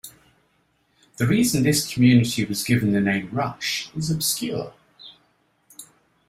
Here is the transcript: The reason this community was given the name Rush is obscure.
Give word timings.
The 1.17 1.27
reason 1.27 1.61
this 1.61 1.93
community 1.93 2.43
was 2.43 2.63
given 2.63 2.91
the 2.91 2.99
name 3.01 3.29
Rush 3.31 3.91
is 3.95 4.09
obscure. 4.09 4.73